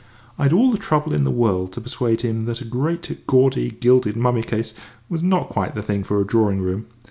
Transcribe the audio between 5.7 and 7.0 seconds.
the thing for a drawing room.